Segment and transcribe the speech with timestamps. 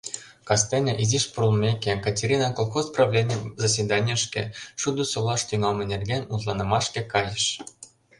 [0.47, 4.41] Кастене, изиш пурлмеке, Катерина колхоз правлений заседанийышке,
[4.81, 7.45] шудо солаш тӱҥалме нерген мутланымашке кайыш.